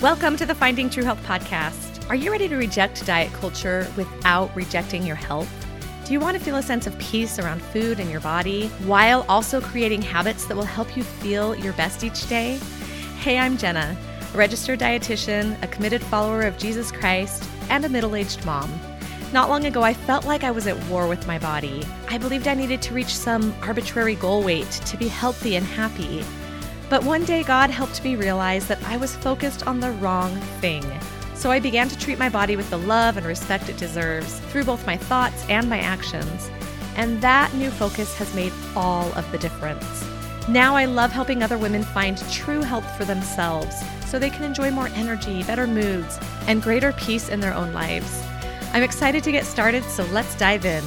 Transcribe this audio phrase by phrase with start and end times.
[0.00, 2.08] Welcome to the Finding True Health podcast.
[2.08, 5.52] Are you ready to reject diet culture without rejecting your health?
[6.06, 9.26] Do you want to feel a sense of peace around food and your body while
[9.28, 12.60] also creating habits that will help you feel your best each day?
[13.18, 13.96] Hey, I'm Jenna,
[14.32, 18.72] a registered dietitian, a committed follower of Jesus Christ, and a middle aged mom.
[19.32, 21.84] Not long ago, I felt like I was at war with my body.
[22.08, 26.24] I believed I needed to reach some arbitrary goal weight to be healthy and happy.
[26.88, 30.84] But one day, God helped me realize that I was focused on the wrong thing.
[31.34, 34.64] So I began to treat my body with the love and respect it deserves through
[34.64, 36.50] both my thoughts and my actions.
[36.96, 40.04] And that new focus has made all of the difference.
[40.48, 44.70] Now I love helping other women find true health for themselves so they can enjoy
[44.70, 48.22] more energy, better moods, and greater peace in their own lives.
[48.72, 50.82] I'm excited to get started, so let's dive in.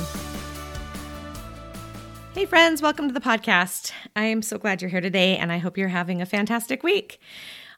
[2.42, 3.92] Hey, friends, welcome to the podcast.
[4.16, 7.20] I am so glad you're here today, and I hope you're having a fantastic week.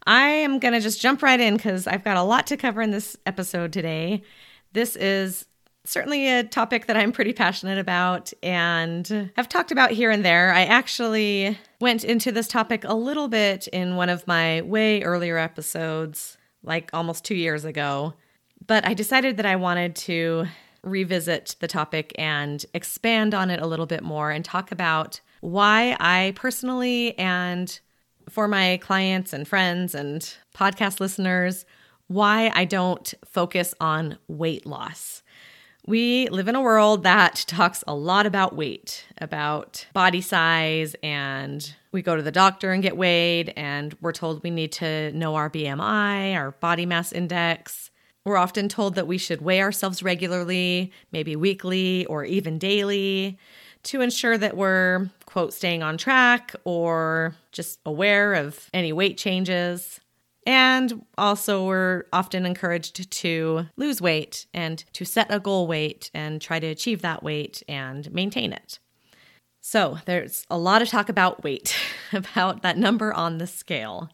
[0.08, 2.81] I am going to just jump right in because I've got a lot to cover
[2.81, 4.23] in this episode today.
[4.71, 5.48] This is
[5.84, 10.54] certainly a topic that I'm pretty passionate about and have talked about here and there.
[10.54, 15.38] I actually went into this topic a little bit in one of my way earlier
[15.38, 18.13] episodes, like almost two years ago.
[18.66, 20.45] But I decided that I wanted to
[20.84, 25.95] revisit the topic and expand on it a little bit more and talk about why
[25.99, 27.79] I personally and
[28.29, 31.65] for my clients and friends and podcast listeners,
[32.07, 35.23] why I don't focus on weight loss.
[35.85, 41.73] We live in a world that talks a lot about weight, about body size, and
[41.91, 45.35] we go to the doctor and get weighed, and we're told we need to know
[45.35, 47.91] our BMI, our body mass index.
[48.26, 53.38] We're often told that we should weigh ourselves regularly, maybe weekly or even daily,
[53.84, 59.99] to ensure that we're, quote, staying on track or just aware of any weight changes.
[60.46, 66.41] And also, we're often encouraged to lose weight and to set a goal weight and
[66.41, 68.79] try to achieve that weight and maintain it.
[69.61, 71.75] So, there's a lot of talk about weight,
[72.13, 74.09] about that number on the scale.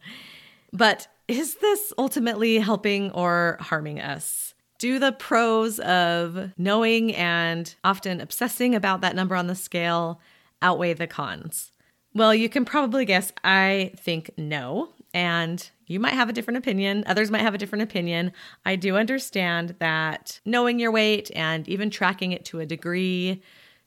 [0.72, 4.54] But is this ultimately helping or harming us?
[4.78, 10.20] Do the pros of knowing and often obsessing about that number on the scale
[10.60, 11.70] outweigh the cons?
[12.14, 14.88] Well, you can probably guess I think no.
[15.14, 17.04] And you might have a different opinion.
[17.06, 18.32] Others might have a different opinion.
[18.64, 23.42] I do understand that knowing your weight and even tracking it to a degree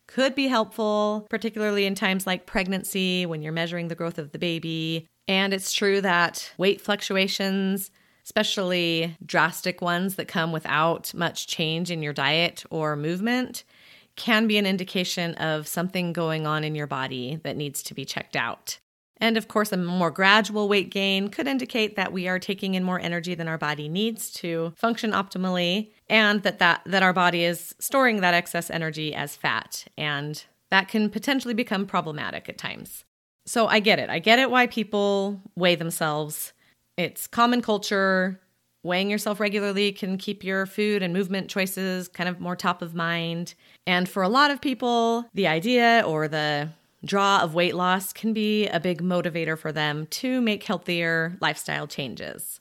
[0.08, 4.40] could be helpful, particularly in times like pregnancy when you're measuring the growth of the
[4.40, 7.92] baby and it's true that weight fluctuations,
[8.24, 13.64] especially drastic ones that come without much change in your diet or movement,
[14.16, 18.06] can be an indication of something going on in your body that needs to be
[18.06, 18.80] checked out.
[19.18, 22.84] And of course, a more gradual weight gain could indicate that we are taking in
[22.84, 27.46] more energy than our body needs to function optimally and that that, that our body
[27.46, 33.06] is storing that excess energy as fat and that can potentially become problematic at times.
[33.46, 34.10] So I get it.
[34.10, 36.54] I get it why people weigh themselves.
[36.98, 38.40] It's common culture.
[38.84, 42.94] Weighing yourself regularly can keep your food and movement choices kind of more top of
[42.94, 43.54] mind.
[43.88, 46.70] And for a lot of people, the idea or the
[47.06, 51.88] draw of weight loss can be a big motivator for them to make healthier lifestyle
[51.88, 52.60] changes.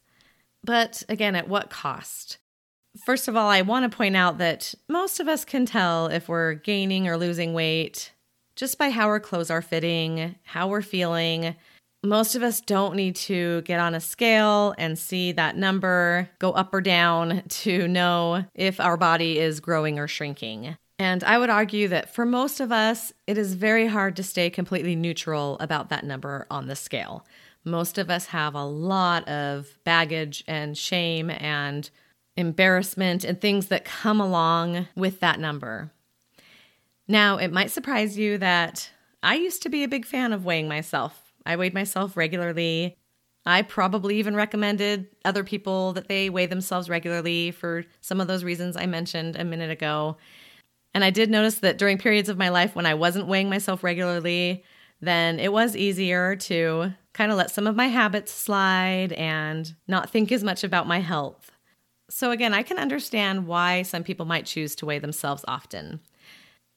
[0.64, 2.38] But again, at what cost?
[3.04, 6.28] First of all, I want to point out that most of us can tell if
[6.28, 8.12] we're gaining or losing weight
[8.62, 11.56] just by how our clothes are fitting, how we're feeling.
[12.04, 16.52] Most of us don't need to get on a scale and see that number go
[16.52, 20.76] up or down to know if our body is growing or shrinking.
[21.00, 24.48] And I would argue that for most of us, it is very hard to stay
[24.48, 27.26] completely neutral about that number on the scale.
[27.64, 31.90] Most of us have a lot of baggage and shame and
[32.36, 35.90] embarrassment and things that come along with that number.
[37.08, 38.90] Now, it might surprise you that
[39.22, 41.32] I used to be a big fan of weighing myself.
[41.44, 42.96] I weighed myself regularly.
[43.44, 48.44] I probably even recommended other people that they weigh themselves regularly for some of those
[48.44, 50.16] reasons I mentioned a minute ago.
[50.94, 53.82] And I did notice that during periods of my life when I wasn't weighing myself
[53.82, 54.62] regularly,
[55.00, 60.10] then it was easier to kind of let some of my habits slide and not
[60.10, 61.50] think as much about my health.
[62.08, 66.00] So, again, I can understand why some people might choose to weigh themselves often.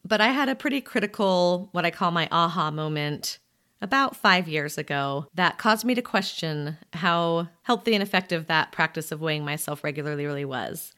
[0.05, 3.39] But I had a pretty critical, what I call my aha moment
[3.81, 9.11] about five years ago that caused me to question how healthy and effective that practice
[9.11, 10.93] of weighing myself regularly really was.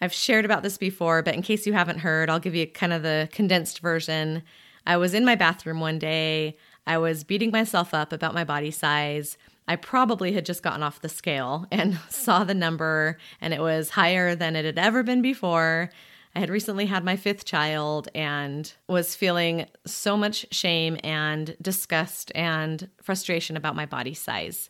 [0.00, 2.92] I've shared about this before, but in case you haven't heard, I'll give you kind
[2.92, 4.42] of the condensed version.
[4.86, 6.58] I was in my bathroom one day.
[6.86, 11.00] I was beating myself up about my body size, I probably had just gotten off
[11.00, 15.22] the scale and saw the number, and it was higher than it had ever been
[15.22, 15.90] before.
[16.36, 22.32] I had recently had my fifth child and was feeling so much shame and disgust
[22.34, 24.68] and frustration about my body size.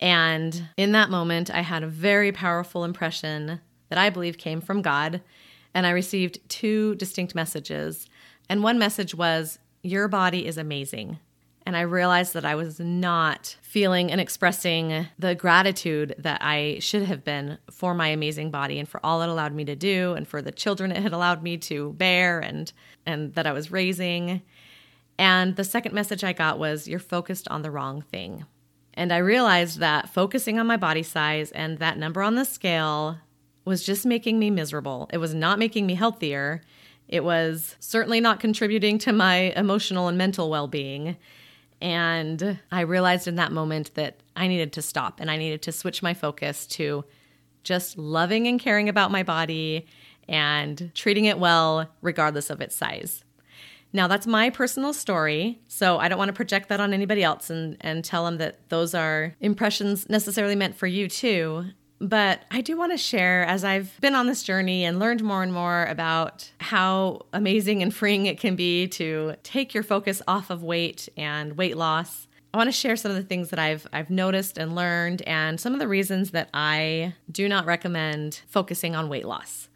[0.00, 4.80] And in that moment, I had a very powerful impression that I believe came from
[4.80, 5.20] God.
[5.74, 8.06] And I received two distinct messages.
[8.48, 11.18] And one message was, Your body is amazing.
[11.68, 17.02] And I realized that I was not feeling and expressing the gratitude that I should
[17.02, 20.26] have been for my amazing body and for all it allowed me to do and
[20.26, 22.72] for the children it had allowed me to bear and
[23.04, 24.40] and that I was raising.
[25.18, 28.46] And the second message I got was you're focused on the wrong thing.
[28.94, 33.18] And I realized that focusing on my body size and that number on the scale
[33.66, 35.10] was just making me miserable.
[35.12, 36.62] It was not making me healthier.
[37.08, 41.18] It was certainly not contributing to my emotional and mental well being.
[41.80, 45.72] And I realized in that moment that I needed to stop and I needed to
[45.72, 47.04] switch my focus to
[47.62, 49.86] just loving and caring about my body
[50.28, 53.24] and treating it well, regardless of its size.
[53.92, 57.48] Now, that's my personal story, so I don't want to project that on anybody else
[57.48, 61.70] and, and tell them that those are impressions necessarily meant for you too.
[62.00, 65.42] But I do want to share as I've been on this journey and learned more
[65.42, 70.50] and more about how amazing and freeing it can be to take your focus off
[70.50, 72.28] of weight and weight loss.
[72.54, 75.60] I want to share some of the things that I've I've noticed and learned and
[75.60, 79.68] some of the reasons that I do not recommend focusing on weight loss.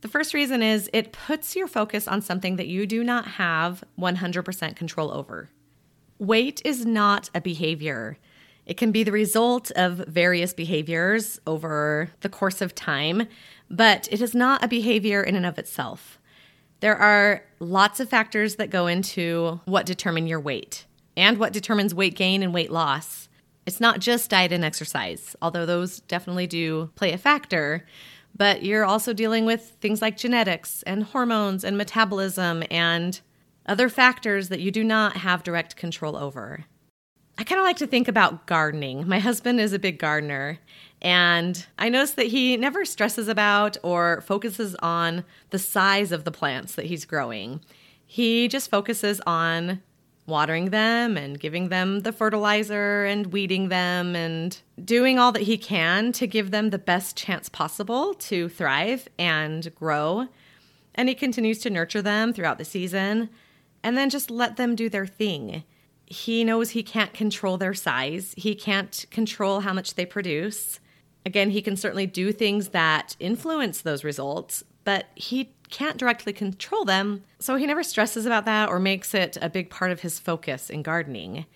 [0.00, 3.84] The first reason is it puts your focus on something that you do not have
[3.98, 5.50] 100% control over.
[6.18, 8.18] Weight is not a behavior.
[8.66, 13.26] It can be the result of various behaviors over the course of time,
[13.70, 16.18] but it is not a behavior in and of itself.
[16.80, 20.86] There are lots of factors that go into what determine your weight
[21.16, 23.28] and what determines weight gain and weight loss.
[23.66, 27.86] It's not just diet and exercise, although those definitely do play a factor,
[28.34, 33.20] but you're also dealing with things like genetics and hormones and metabolism and
[33.66, 36.64] other factors that you do not have direct control over.
[37.40, 39.08] I kind of like to think about gardening.
[39.08, 40.58] My husband is a big gardener,
[41.00, 46.30] and I notice that he never stresses about or focuses on the size of the
[46.30, 47.62] plants that he's growing.
[48.04, 49.80] He just focuses on
[50.26, 55.56] watering them and giving them the fertilizer and weeding them and doing all that he
[55.56, 60.28] can to give them the best chance possible to thrive and grow.
[60.94, 63.30] And he continues to nurture them throughout the season
[63.82, 65.64] and then just let them do their thing
[66.10, 70.80] he knows he can't control their size, he can't control how much they produce.
[71.24, 76.84] Again, he can certainly do things that influence those results, but he can't directly control
[76.84, 80.18] them, so he never stresses about that or makes it a big part of his
[80.18, 81.46] focus in gardening.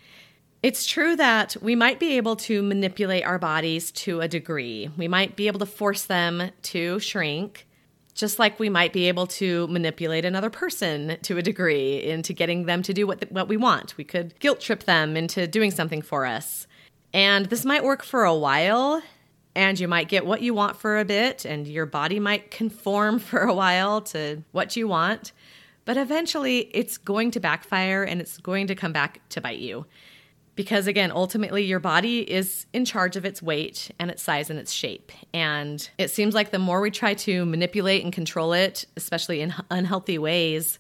[0.63, 4.89] It's true that we might be able to manipulate our bodies to a degree.
[4.97, 7.67] We might be able to force them to shrink,
[8.15, 12.67] just like we might be able to manipulate another person to a degree into getting
[12.67, 13.97] them to do what, what we want.
[13.97, 16.67] We could guilt trip them into doing something for us.
[17.13, 19.03] And this might work for a while,
[19.55, 23.19] and you might get what you want for a bit, and your body might conform
[23.21, 25.33] for a while to what you want.
[25.85, 29.85] But eventually, it's going to backfire and it's going to come back to bite you
[30.55, 34.59] because again ultimately your body is in charge of its weight and its size and
[34.59, 35.13] its shape.
[35.33, 39.55] And it seems like the more we try to manipulate and control it especially in
[39.71, 40.79] unhealthy ways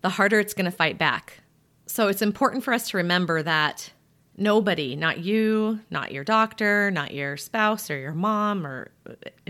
[0.00, 1.40] the harder it's going to fight back.
[1.86, 3.90] So it's important for us to remember that
[4.36, 8.88] nobody not you not your doctor not your spouse or your mom or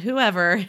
[0.00, 0.66] whoever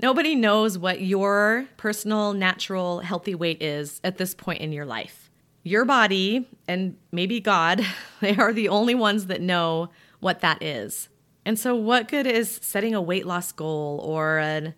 [0.00, 5.29] nobody knows what your personal natural healthy weight is at this point in your life
[5.70, 7.84] your body and maybe God,
[8.20, 11.08] they are the only ones that know what that is.
[11.46, 14.74] And so, what good is setting a weight loss goal or an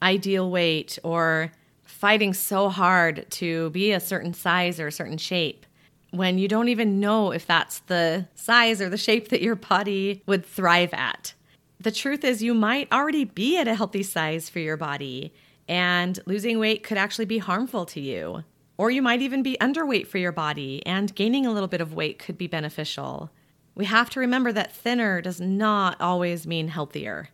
[0.00, 1.50] ideal weight or
[1.82, 5.66] fighting so hard to be a certain size or a certain shape
[6.10, 10.22] when you don't even know if that's the size or the shape that your body
[10.26, 11.34] would thrive at?
[11.80, 15.32] The truth is, you might already be at a healthy size for your body,
[15.66, 18.44] and losing weight could actually be harmful to you.
[18.76, 21.94] Or you might even be underweight for your body, and gaining a little bit of
[21.94, 23.30] weight could be beneficial.
[23.74, 27.28] We have to remember that thinner does not always mean healthier.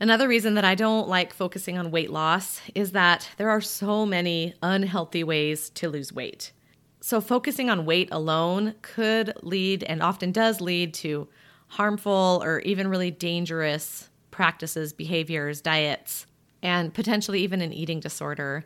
[0.00, 4.06] Another reason that I don't like focusing on weight loss is that there are so
[4.06, 6.52] many unhealthy ways to lose weight.
[7.00, 11.28] So, focusing on weight alone could lead and often does lead to
[11.68, 16.26] harmful or even really dangerous practices, behaviors, diets,
[16.62, 18.64] and potentially even an eating disorder.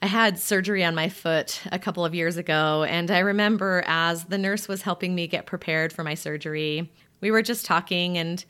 [0.00, 4.24] I had surgery on my foot a couple of years ago, and I remember as
[4.24, 8.44] the nurse was helping me get prepared for my surgery, we were just talking, and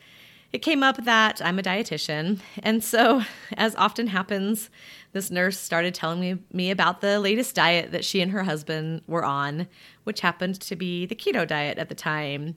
[0.53, 2.41] it came up that I'm a dietitian.
[2.63, 3.23] And so,
[3.57, 4.69] as often happens,
[5.13, 9.01] this nurse started telling me, me about the latest diet that she and her husband
[9.07, 9.69] were on,
[10.05, 12.57] which happened to be the keto diet at the time.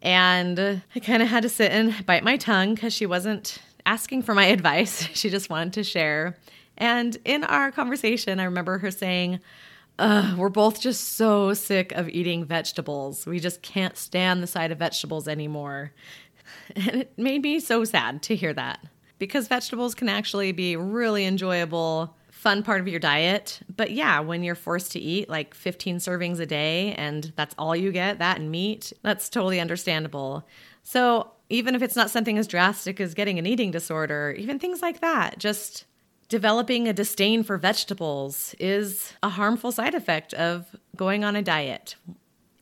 [0.00, 0.58] And
[0.94, 4.34] I kind of had to sit and bite my tongue because she wasn't asking for
[4.34, 5.06] my advice.
[5.12, 6.38] She just wanted to share.
[6.78, 9.40] And in our conversation, I remember her saying,
[9.98, 13.26] we're both just so sick of eating vegetables.
[13.26, 15.92] We just can't stand the sight of vegetables anymore.
[16.76, 18.78] And it made me so sad to hear that
[19.18, 23.60] because vegetables can actually be really enjoyable, fun part of your diet.
[23.76, 27.74] But yeah, when you're forced to eat like 15 servings a day and that's all
[27.74, 30.46] you get, that and meat, that's totally understandable.
[30.84, 34.82] So even if it's not something as drastic as getting an eating disorder, even things
[34.82, 35.84] like that, just
[36.28, 41.96] developing a disdain for vegetables is a harmful side effect of going on a diet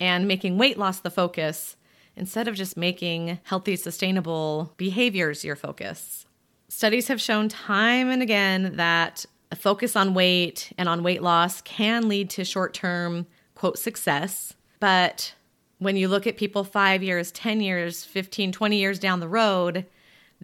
[0.00, 1.76] and making weight loss the focus
[2.16, 6.26] instead of just making healthy, sustainable behaviors your focus.
[6.68, 11.60] Studies have shown time and again that a focus on weight and on weight loss
[11.62, 14.54] can lead to short term, quote, success.
[14.80, 15.34] But
[15.78, 19.86] when you look at people five years, 10 years, 15, 20 years down the road,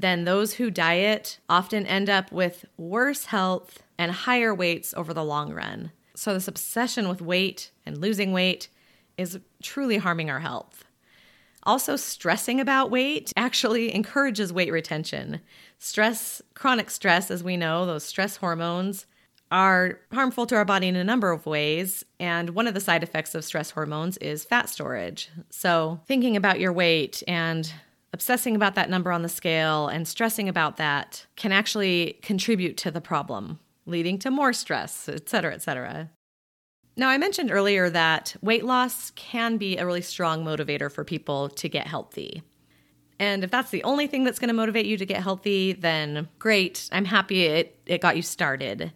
[0.00, 5.24] then those who diet often end up with worse health and higher weights over the
[5.24, 5.92] long run.
[6.14, 8.68] So, this obsession with weight and losing weight
[9.16, 10.84] is truly harming our health.
[11.62, 15.40] Also, stressing about weight actually encourages weight retention.
[15.78, 19.06] Stress, chronic stress, as we know, those stress hormones
[19.50, 22.04] are harmful to our body in a number of ways.
[22.20, 25.30] And one of the side effects of stress hormones is fat storage.
[25.50, 27.72] So, thinking about your weight and
[28.20, 32.90] obsessing about that number on the scale and stressing about that can actually contribute to
[32.90, 36.10] the problem, leading to more stress, et cetera, et cetera.
[36.98, 41.48] Now, I mentioned earlier that weight loss can be a really strong motivator for people
[41.48, 42.42] to get healthy.
[43.18, 46.28] And if that's the only thing that's going to motivate you to get healthy, then
[46.38, 46.90] great.
[46.92, 48.92] I'm happy it, it got you started.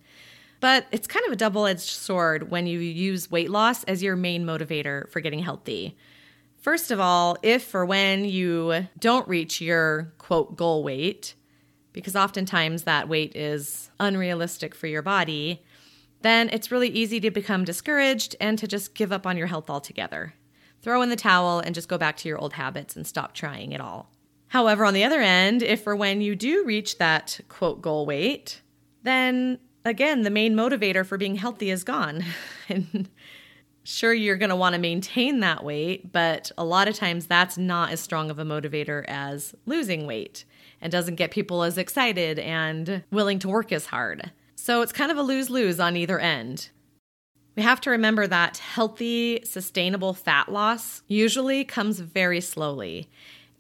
[0.61, 4.17] But it's kind of a double edged sword when you use weight loss as your
[4.17, 5.97] main motivator for getting healthy.
[6.65, 11.35] First of all, if or when you don't reach your quote goal weight,
[11.93, 15.63] because oftentimes that weight is unrealistic for your body,
[16.23, 19.69] then it's really easy to become discouraged and to just give up on your health
[19.69, 20.33] altogether.
[20.81, 23.75] Throw in the towel and just go back to your old habits and stop trying
[23.75, 24.11] at all.
[24.49, 28.63] However, on the other end, if or when you do reach that quote goal weight,
[29.03, 32.25] then again, the main motivator for being healthy is gone.
[32.71, 33.11] and
[33.85, 37.57] sure you're going to want to maintain that weight, but a lot of times that's
[37.57, 40.45] not as strong of a motivator as losing weight
[40.81, 44.33] and doesn't get people as excited and willing to work as hard.
[44.57, 46.71] So it's kind of a lose lose on either end.
[47.57, 53.11] We have to remember that healthy, sustainable fat loss usually comes very slowly.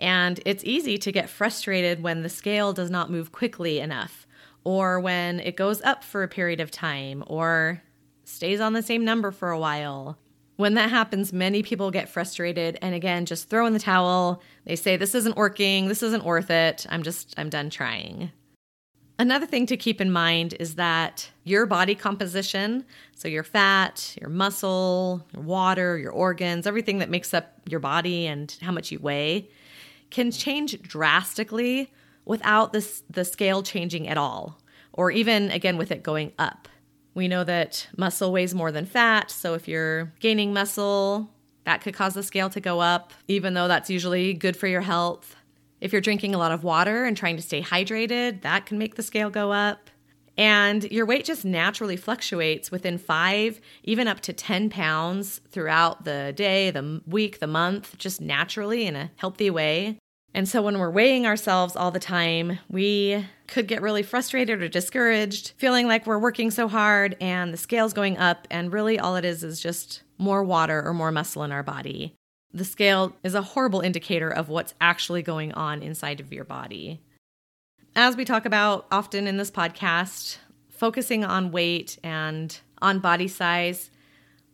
[0.00, 4.26] And it's easy to get frustrated when the scale does not move quickly enough,
[4.64, 7.82] or when it goes up for a period of time, or
[8.24, 10.18] stays on the same number for a while.
[10.56, 14.40] When that happens, many people get frustrated and again just throw in the towel.
[14.64, 15.88] They say, This isn't working.
[15.88, 16.86] This isn't worth it.
[16.88, 18.30] I'm just, I'm done trying.
[19.18, 24.28] Another thing to keep in mind is that your body composition, so your fat, your
[24.28, 28.98] muscle, your water, your organs, everything that makes up your body and how much you
[28.98, 29.48] weigh,
[30.10, 31.92] can change drastically
[32.24, 34.58] without this, the scale changing at all,
[34.92, 36.68] or even again with it going up.
[37.14, 41.30] We know that muscle weighs more than fat, so if you're gaining muscle,
[41.64, 44.80] that could cause the scale to go up, even though that's usually good for your
[44.80, 45.36] health.
[45.80, 48.96] If you're drinking a lot of water and trying to stay hydrated, that can make
[48.96, 49.90] the scale go up.
[50.36, 56.32] And your weight just naturally fluctuates within five, even up to 10 pounds throughout the
[56.34, 59.98] day, the week, the month, just naturally in a healthy way.
[60.34, 64.68] And so when we're weighing ourselves all the time, we could get really frustrated or
[64.68, 69.14] discouraged, feeling like we're working so hard and the scale's going up, and really all
[69.14, 72.14] it is is just more water or more muscle in our body.
[72.52, 77.00] The scale is a horrible indicator of what's actually going on inside of your body.
[77.94, 80.38] As we talk about often in this podcast,
[80.68, 83.90] focusing on weight and on body size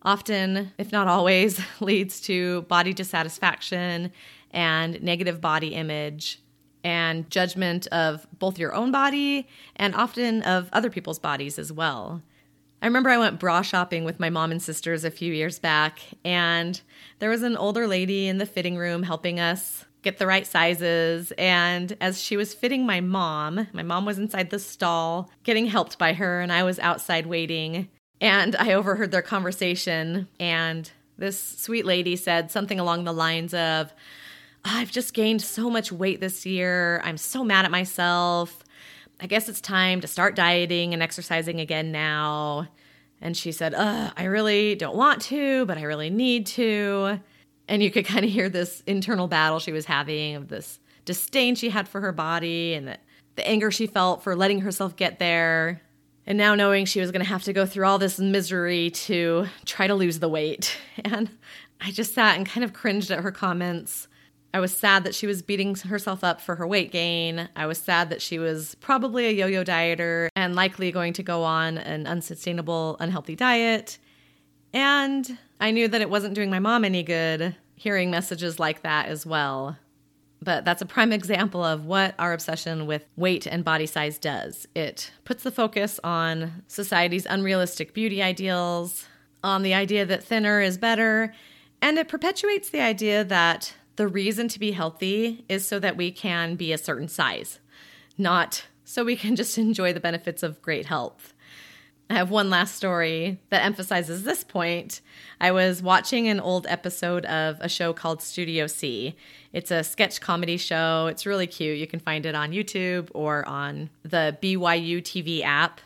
[0.03, 4.13] often, if not always, leads to body dissatisfaction
[4.51, 6.41] and negative body image
[6.83, 12.23] and judgment of both your own body and often of other people's bodies as well.
[12.83, 16.01] I remember I went bra shopping with my mom and sisters a few years back,
[16.25, 16.81] and
[17.19, 21.31] there was an older lady in the fitting room helping us get the right sizes.
[21.37, 25.99] And as she was fitting my mom, my mom was inside the stall getting helped
[25.99, 27.91] by her, and I was outside waiting.
[28.19, 33.93] And I overheard their conversation, and this sweet lady said something along the lines of,
[34.65, 37.01] I've just gained so much weight this year.
[37.05, 38.63] I'm so mad at myself.
[39.21, 42.69] I guess it's time to start dieting and exercising again now.
[43.21, 47.21] And she said, I really don't want to, but I really need to.
[47.69, 51.55] And you could kind of hear this internal battle she was having of this disdain
[51.55, 52.99] she had for her body and the,
[53.37, 55.83] the anger she felt for letting herself get there.
[56.27, 59.47] And now knowing she was going to have to go through all this misery to
[59.65, 60.77] try to lose the weight.
[61.05, 61.31] And
[61.81, 64.07] I just sat and kind of cringed at her comments.
[64.53, 67.49] I was sad that she was beating herself up for her weight gain.
[67.55, 71.23] I was sad that she was probably a yo yo dieter and likely going to
[71.23, 73.99] go on an unsustainable, unhealthy diet.
[74.73, 79.07] And I knew that it wasn't doing my mom any good hearing messages like that
[79.07, 79.77] as well.
[80.43, 84.67] But that's a prime example of what our obsession with weight and body size does.
[84.75, 89.07] It puts the focus on society's unrealistic beauty ideals,
[89.45, 91.35] on the idea that thinner is better,
[91.83, 96.11] and it perpetuates the idea that the reason to be healthy is so that we
[96.11, 97.59] can be a certain size,
[98.17, 101.35] not so we can just enjoy the benefits of great health.
[102.09, 105.03] I have one last story that emphasizes this point.
[105.39, 109.17] I was watching an old episode of a show called Studio C.
[109.53, 111.07] It's a sketch comedy show.
[111.09, 111.77] It's really cute.
[111.77, 115.79] You can find it on YouTube or on the BYU TV app.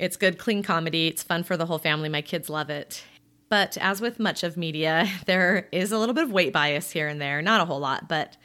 [0.00, 1.06] It's good, clean comedy.
[1.06, 2.08] It's fun for the whole family.
[2.08, 3.04] My kids love it.
[3.50, 7.08] But as with much of media, there is a little bit of weight bias here
[7.08, 7.42] and there.
[7.42, 8.38] Not a whole lot, but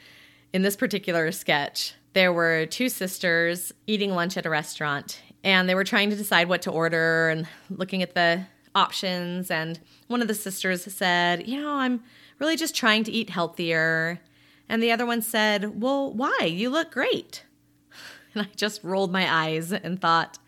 [0.52, 5.74] in this particular sketch, there were two sisters eating lunch at a restaurant, and they
[5.74, 9.50] were trying to decide what to order and looking at the options.
[9.50, 12.02] And one of the sisters said, You know, I'm
[12.38, 14.20] really just trying to eat healthier.
[14.68, 16.38] And the other one said, Well, why?
[16.42, 17.44] You look great.
[18.34, 20.38] And I just rolled my eyes and thought,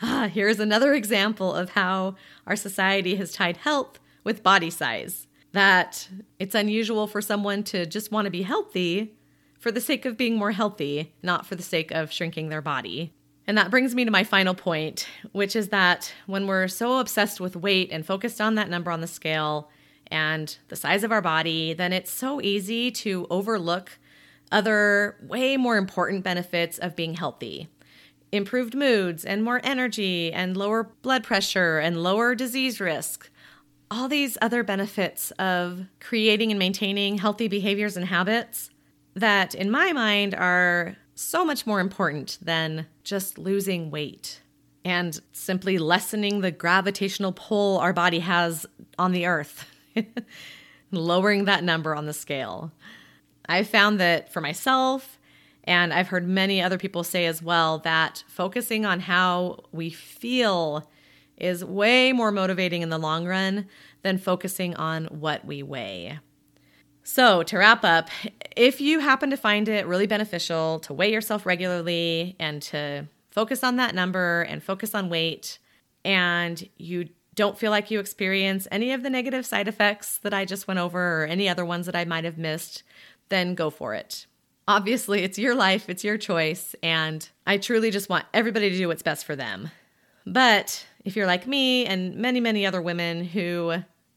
[0.00, 2.14] Ah, here's another example of how
[2.46, 5.26] our society has tied health with body size.
[5.52, 6.08] That
[6.40, 9.14] it's unusual for someone to just want to be healthy
[9.60, 13.14] for the sake of being more healthy, not for the sake of shrinking their body.
[13.46, 17.40] And that brings me to my final point, which is that when we're so obsessed
[17.40, 19.70] with weight and focused on that number on the scale
[20.08, 23.98] and the size of our body, then it's so easy to overlook
[24.50, 27.68] other way more important benefits of being healthy.
[28.32, 33.30] Improved moods and more energy and lower blood pressure and lower disease risk.
[33.94, 38.68] All these other benefits of creating and maintaining healthy behaviors and habits
[39.14, 44.40] that, in my mind, are so much more important than just losing weight
[44.84, 48.66] and simply lessening the gravitational pull our body has
[48.98, 49.64] on the earth,
[50.90, 52.72] lowering that number on the scale.
[53.48, 55.20] I've found that for myself,
[55.62, 60.90] and I've heard many other people say as well, that focusing on how we feel
[61.36, 63.66] is way more motivating in the long run
[64.02, 66.18] than focusing on what we weigh.
[67.02, 68.08] So, to wrap up,
[68.56, 73.62] if you happen to find it really beneficial to weigh yourself regularly and to focus
[73.62, 75.58] on that number and focus on weight,
[76.04, 80.44] and you don't feel like you experience any of the negative side effects that I
[80.44, 82.84] just went over or any other ones that I might have missed,
[83.28, 84.26] then go for it.
[84.66, 88.88] Obviously, it's your life, it's your choice, and I truly just want everybody to do
[88.88, 89.70] what's best for them.
[90.26, 93.74] But if you're like me and many, many other women who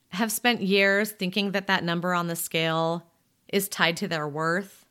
[0.10, 3.06] have spent years thinking that that number on the scale
[3.50, 4.86] is tied to their worth,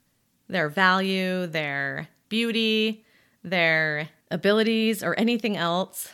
[0.48, 3.04] their value, their beauty,
[3.42, 6.10] their abilities, or anything else,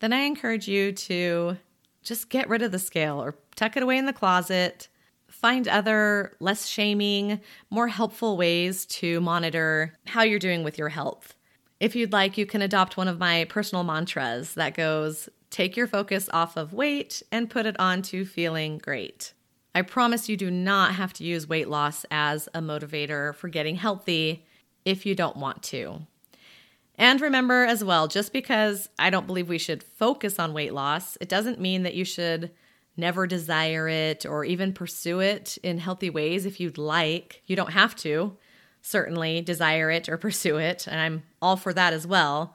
[0.00, 1.56] then I encourage you to
[2.02, 4.88] just get rid of the scale or tuck it away in the closet.
[5.28, 11.34] Find other less shaming, more helpful ways to monitor how you're doing with your health.
[11.78, 15.86] If you'd like, you can adopt one of my personal mantras that goes Take your
[15.86, 19.32] focus off of weight and put it onto feeling great.
[19.74, 23.76] I promise you do not have to use weight loss as a motivator for getting
[23.76, 24.44] healthy
[24.84, 26.02] if you don't want to.
[26.96, 31.16] And remember as well, just because I don't believe we should focus on weight loss,
[31.20, 32.50] it doesn't mean that you should
[32.96, 37.42] never desire it or even pursue it in healthy ways if you'd like.
[37.46, 38.36] You don't have to,
[38.86, 40.86] certainly, desire it or pursue it.
[40.86, 42.54] And I'm all for that as well.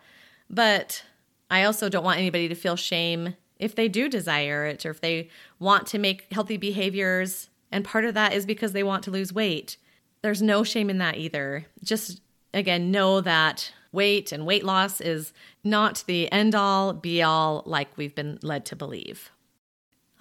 [0.50, 1.04] But
[1.50, 5.02] I also don't want anybody to feel shame if they do desire it or if
[5.02, 7.50] they want to make healthy behaviors.
[7.70, 9.76] And part of that is because they want to lose weight.
[10.22, 11.66] There's no shame in that either.
[11.84, 12.22] Just
[12.54, 15.34] again, know that weight and weight loss is
[15.66, 19.32] not the end all be all like we've been led to believe.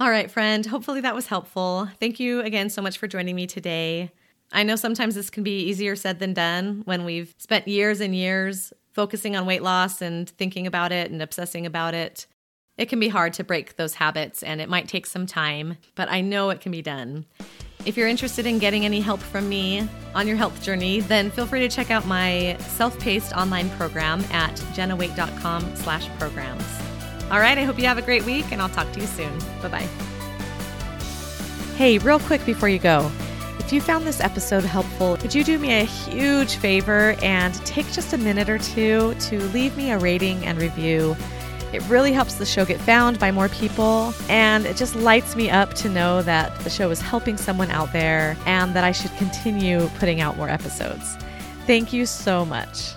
[0.01, 1.89] All right, friend, hopefully that was helpful.
[2.01, 4.11] Thank you again so much for joining me today.
[4.53, 8.15] I know sometimes this can be easier said than done when we've spent years and
[8.15, 12.27] years focusing on weight loss and thinking about it and obsessing about it.
[12.77, 16.11] It can be hard to break those habits and it might take some time, but
[16.11, 17.27] I know it can be done.
[17.87, 21.47] If you're interested in getting any help from me on your health journey, then feel
[21.47, 26.65] free to check out my self-paced online program at jennawaite.com slash programs.
[27.31, 29.39] All right, I hope you have a great week and I'll talk to you soon.
[29.63, 29.89] Bye-bye.
[31.77, 33.11] Hey, real quick before you go,
[33.71, 37.87] if you found this episode helpful, could you do me a huge favor and take
[37.93, 41.17] just a minute or two to leave me a rating and review?
[41.73, 45.51] It really helps the show get found by more people, and it just lights me
[45.51, 49.13] up to know that the show is helping someone out there and that I should
[49.19, 51.17] continue putting out more episodes.
[51.65, 52.95] Thank you so much.